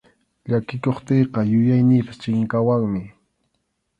[0.49, 3.03] Llakikuptiyqa yuyayniypas chinkawanmi.